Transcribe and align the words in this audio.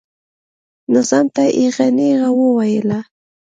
نظام 0.95 1.25
ته 1.35 1.41
یې 1.45 1.51
ایغه 1.59 1.87
نیغه 1.97 2.29
وویله. 2.33 2.99